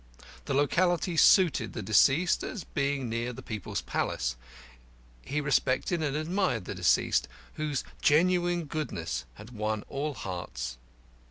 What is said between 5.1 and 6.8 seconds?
He respected and admired the